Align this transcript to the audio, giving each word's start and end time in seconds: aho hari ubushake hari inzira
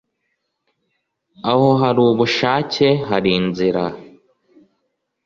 aho 1.51 1.67
hari 1.81 1.99
ubushake 2.09 2.87
hari 3.09 3.29
inzira 3.39 3.83